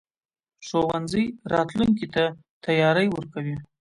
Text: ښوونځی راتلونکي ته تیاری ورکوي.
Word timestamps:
ښوونځی 0.67 1.25
راتلونکي 1.53 2.07
ته 2.13 2.23
تیاری 2.65 3.07
ورکوي. 3.11 3.55